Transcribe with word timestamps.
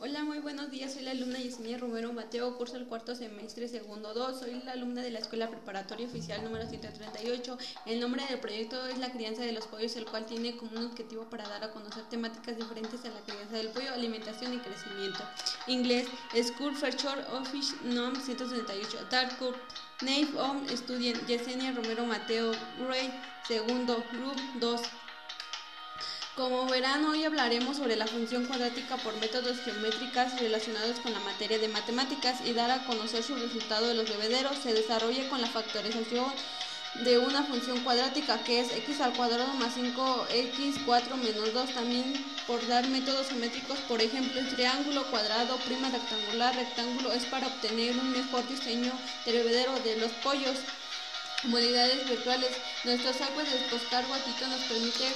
Hola, 0.00 0.24
muy 0.24 0.40
buenos 0.40 0.72
días. 0.72 0.92
Soy 0.92 1.04
la 1.04 1.12
alumna 1.12 1.38
Yesenia 1.38 1.78
Romero 1.78 2.12
Mateo, 2.12 2.58
curso 2.58 2.76
el 2.76 2.86
cuarto 2.86 3.14
semestre, 3.14 3.68
segundo 3.68 4.12
2. 4.12 4.40
Soy 4.40 4.60
la 4.64 4.72
alumna 4.72 5.02
de 5.02 5.12
la 5.12 5.20
Escuela 5.20 5.48
Preparatoria 5.48 6.08
Oficial 6.08 6.42
número 6.42 6.68
138. 6.68 7.56
El 7.86 8.00
nombre 8.00 8.26
del 8.28 8.40
proyecto 8.40 8.84
es 8.86 8.98
La 8.98 9.12
crianza 9.12 9.42
de 9.42 9.52
los 9.52 9.68
pollos, 9.68 9.94
el 9.94 10.04
cual 10.06 10.26
tiene 10.26 10.56
como 10.56 10.76
un 10.76 10.86
objetivo 10.86 11.30
para 11.30 11.48
dar 11.48 11.62
a 11.62 11.70
conocer 11.70 12.02
temáticas 12.08 12.56
diferentes 12.56 13.04
a 13.04 13.10
la 13.10 13.20
crianza 13.20 13.56
del 13.56 13.68
pollo, 13.68 13.94
alimentación 13.94 14.52
y 14.54 14.58
crecimiento. 14.58 15.22
Inglés, 15.68 16.08
School 16.42 16.74
Feature 16.74 17.24
Office 17.32 17.76
NOM 17.84 18.16
138. 18.16 18.98
Dark 19.12 19.38
Name 20.02 20.28
of 20.36 20.68
Student 20.72 21.24
Yesenia 21.28 21.70
Romero 21.70 22.04
Mateo, 22.04 22.50
Grade, 22.80 23.14
segundo, 23.46 24.04
Group 24.10 24.40
2. 24.58 24.80
Como 26.36 26.66
verán, 26.66 27.04
hoy 27.04 27.24
hablaremos 27.24 27.76
sobre 27.76 27.94
la 27.94 28.08
función 28.08 28.44
cuadrática 28.46 28.96
por 28.96 29.16
métodos 29.18 29.60
geométricas 29.60 30.40
relacionados 30.40 30.98
con 30.98 31.12
la 31.12 31.20
materia 31.20 31.60
de 31.60 31.68
matemáticas 31.68 32.40
y 32.44 32.52
dar 32.52 32.72
a 32.72 32.84
conocer 32.86 33.22
su 33.22 33.36
resultado 33.36 33.86
de 33.86 33.94
los 33.94 34.08
bebederos. 34.08 34.58
Se 34.58 34.74
desarrolla 34.74 35.28
con 35.28 35.40
la 35.40 35.46
factorización 35.46 36.26
de 37.04 37.18
una 37.18 37.44
función 37.44 37.78
cuadrática 37.84 38.42
que 38.42 38.58
es 38.58 38.72
x 38.72 39.00
al 39.00 39.12
cuadrado 39.12 39.54
más 39.54 39.76
5x4 39.76 41.14
menos 41.14 41.52
2 41.52 41.70
también 41.70 42.12
por 42.48 42.66
dar 42.66 42.88
métodos 42.88 43.28
geométricos 43.28 43.78
por 43.88 44.00
ejemplo 44.00 44.40
el 44.40 44.48
triángulo 44.48 45.04
cuadrado 45.10 45.56
prima 45.58 45.88
rectangular 45.90 46.54
rectángulo 46.54 47.12
es 47.12 47.24
para 47.26 47.46
obtener 47.46 47.96
un 47.96 48.10
mejor 48.10 48.46
diseño 48.48 48.92
del 49.24 49.36
bebedero 49.36 49.78
de 49.80 49.96
los 49.98 50.10
pollos. 50.14 50.58
Modalidades 51.44 52.08
virtuales. 52.08 52.50
Nuestro 52.84 53.12
software 53.12 53.46
de 53.46 53.58
Postcar 53.68 54.06
Guatito 54.06 54.46
nos 54.48 54.60
permite 54.62 55.12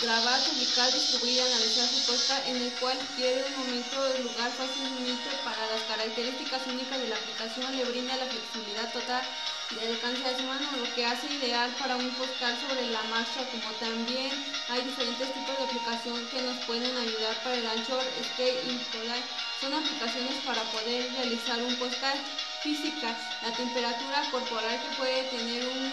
grabar, 0.00 0.40
publicar, 0.42 0.92
distribuir 0.92 1.34
y 1.34 1.40
analizar 1.40 1.88
su 1.88 2.06
puesta 2.06 2.46
en 2.46 2.56
el 2.56 2.72
cual 2.74 2.98
quiere 3.16 3.44
un 3.44 3.56
momento 3.56 4.02
de 4.04 4.18
lugar 4.20 4.50
fácilmente 4.52 5.30
para 5.44 5.66
las 5.66 5.82
características 5.82 6.66
únicas 6.66 7.00
de 7.00 7.08
la 7.08 7.16
aplicación 7.16 7.76
le 7.76 7.84
brinda 7.84 8.16
la 8.16 8.26
flexibilidad 8.26 8.92
total 8.92 9.22
de 9.70 9.86
alcance 9.86 10.22
de 10.22 10.36
su 10.36 10.44
mano, 10.44 10.64
lo 10.78 10.94
que 10.94 11.04
hace 11.04 11.26
ideal 11.26 11.70
para 11.78 11.96
un 11.96 12.10
postcard 12.14 12.56
sobre 12.60 12.88
la 12.88 13.02
marcha, 13.04 13.44
como 13.50 13.70
también 13.76 14.32
hay 14.68 14.82
diferentes 14.82 15.34
tipos 15.34 15.58
de 15.58 15.64
aplicación 15.64 16.26
que 16.30 16.42
nos 16.42 16.56
pueden 16.64 16.96
ayudar 16.96 17.36
para 17.42 17.56
el 17.56 17.66
Anchor, 17.66 18.02
Skate 18.32 18.64
y 18.64 18.78
Kodak. 18.90 19.24
Son 19.60 19.74
aplicaciones 19.74 20.36
para 20.44 20.62
poder 20.72 21.12
realizar 21.12 21.62
un 21.62 21.74
postcard 21.76 22.18
física, 22.62 23.14
la 23.42 23.52
temperatura 23.52 24.22
corporal 24.30 24.80
que 24.80 24.96
puede 24.96 25.22
tener 25.24 25.66
un 25.66 25.92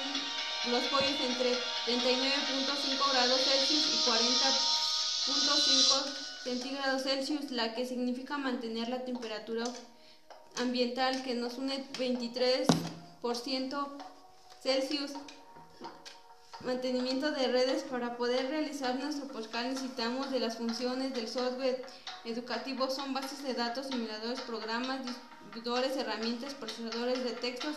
los 0.72 0.84
pollos 0.86 1.14
entre 1.22 1.52
39.5 1.86 2.85
grados 3.26 3.42
Celsius 3.42 3.86
y 3.88 3.98
40.5 4.08 6.44
centígrados 6.44 7.02
Celsius, 7.04 7.52
la 7.52 7.74
que 7.74 7.88
significa 7.88 8.38
mantener 8.38 8.90
la 8.90 9.04
temperatura 9.04 9.64
ambiental 10.58 11.24
que 11.24 11.34
nos 11.34 11.58
une 11.58 11.84
23% 11.94 13.88
Celsius. 14.62 15.14
Mantenimiento 16.62 17.32
de 17.32 17.48
redes. 17.48 17.82
Para 17.84 18.16
poder 18.16 18.48
realizar 18.48 18.94
nuestro 18.96 19.28
podcast 19.28 19.70
necesitamos 19.70 20.30
de 20.30 20.40
las 20.40 20.58
funciones 20.58 21.16
del 21.16 21.28
software 21.28 21.84
educativo. 22.26 22.92
Son 22.92 23.12
bases 23.14 23.42
de 23.44 23.56
datos, 23.56 23.88
simuladores, 23.88 24.42
programas, 24.42 25.04
distribuidores, 25.04 25.98
herramientas, 25.98 26.54
procesadores 26.54 27.24
de 27.24 27.32
textos 27.32 27.76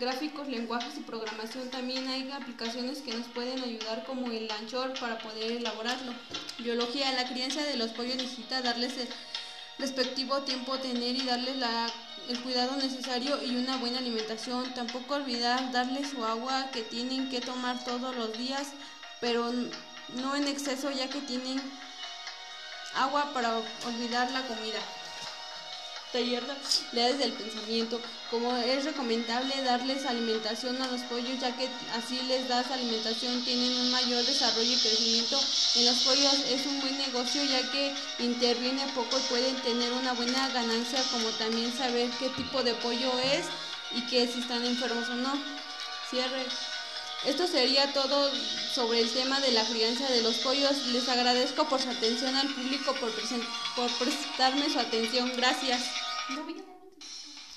gráficos, 0.00 0.48
lenguajes 0.48 0.96
y 0.96 1.02
programación. 1.02 1.70
También 1.70 2.08
hay 2.08 2.28
aplicaciones 2.32 2.98
que 2.98 3.12
nos 3.12 3.28
pueden 3.28 3.62
ayudar 3.62 4.04
como 4.04 4.28
el 4.32 4.50
Anchor 4.50 4.98
para 4.98 5.18
poder 5.18 5.52
elaborarlo. 5.52 6.12
Biología, 6.58 7.12
la 7.12 7.28
crianza 7.28 7.62
de 7.62 7.76
los 7.76 7.90
pollos 7.90 8.16
necesita 8.16 8.62
darles 8.62 8.96
el 8.96 9.08
respectivo 9.78 10.40
tiempo, 10.40 10.78
tener 10.78 11.14
y 11.14 11.26
darles 11.26 11.56
el 12.28 12.40
cuidado 12.40 12.76
necesario 12.76 13.42
y 13.44 13.56
una 13.56 13.76
buena 13.76 13.98
alimentación. 13.98 14.72
Tampoco 14.74 15.14
olvidar 15.14 15.70
darles 15.70 16.10
su 16.10 16.24
agua 16.24 16.70
que 16.72 16.82
tienen 16.82 17.28
que 17.28 17.40
tomar 17.40 17.84
todos 17.84 18.16
los 18.16 18.36
días, 18.38 18.68
pero 19.20 19.52
no 20.14 20.34
en 20.34 20.48
exceso 20.48 20.90
ya 20.90 21.08
que 21.08 21.20
tienen 21.20 21.60
agua 22.94 23.30
para 23.32 23.54
olvidar 23.86 24.30
la 24.32 24.46
comida 24.48 24.80
taller 26.12 26.42
de 26.92 27.14
del 27.14 27.32
pensamiento, 27.32 28.00
como 28.30 28.56
es 28.56 28.84
recomendable 28.84 29.62
darles 29.62 30.06
alimentación 30.06 30.80
a 30.82 30.86
los 30.88 31.00
pollos, 31.02 31.40
ya 31.40 31.54
que 31.56 31.68
así 31.94 32.20
les 32.28 32.48
das 32.48 32.70
alimentación, 32.70 33.42
tienen 33.44 33.76
un 33.80 33.90
mayor 33.90 34.24
desarrollo 34.24 34.72
y 34.72 34.76
crecimiento. 34.76 35.38
En 35.76 35.86
los 35.86 35.96
pollos 35.98 36.34
es 36.48 36.66
un 36.66 36.80
buen 36.80 36.98
negocio, 36.98 37.42
ya 37.44 37.62
que 37.70 37.94
interviene 38.18 38.86
poco 38.94 39.18
y 39.18 39.28
pueden 39.28 39.56
tener 39.62 39.92
una 39.92 40.12
buena 40.12 40.48
ganancia, 40.48 41.02
como 41.10 41.28
también 41.30 41.76
saber 41.76 42.10
qué 42.18 42.28
tipo 42.30 42.62
de 42.62 42.74
pollo 42.74 43.18
es 43.20 43.46
y 43.94 44.02
que 44.06 44.26
si 44.26 44.40
están 44.40 44.64
enfermos 44.64 45.08
o 45.08 45.14
no. 45.14 45.38
Cierre. 46.08 46.44
Esto 47.24 47.46
sería 47.46 47.92
todo 47.92 48.30
sobre 48.74 49.00
el 49.00 49.10
tema 49.10 49.40
de 49.40 49.52
la 49.52 49.64
crianza 49.64 50.08
de 50.08 50.22
los 50.22 50.36
pollos. 50.38 50.86
Les 50.88 51.08
agradezco 51.08 51.68
por 51.68 51.80
su 51.80 51.90
atención 51.90 52.34
al 52.36 52.48
público, 52.48 52.94
por, 52.94 53.10
por 53.76 53.90
prestarme 53.98 54.70
su 54.70 54.78
atención. 54.78 55.32
Gracias. 55.36 55.82